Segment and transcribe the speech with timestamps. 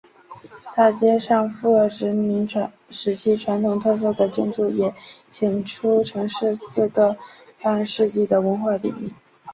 [0.75, 2.49] 大街上富有殖民
[2.89, 4.89] 时期传统特色的建筑也
[5.29, 7.15] 显现出城市四个
[7.61, 9.11] 半世纪的文化底蕴。